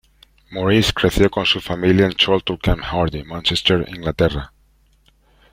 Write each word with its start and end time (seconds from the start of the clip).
Maurice 0.49 0.93
creció 0.93 1.29
con 1.29 1.45
su 1.45 1.61
familia 1.61 2.07
en 2.07 2.13
Chorlton-cum-Hardy, 2.13 3.23
Mánchester, 3.23 3.87
Inglaterra. 3.87 4.51